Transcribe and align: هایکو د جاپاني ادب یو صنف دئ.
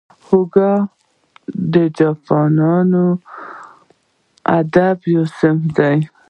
هایکو 0.25 0.69
د 1.73 1.75
جاپاني 1.97 2.71
ادب 4.59 4.97
یو 5.13 5.23
صنف 5.37 5.61
دئ. 5.77 5.97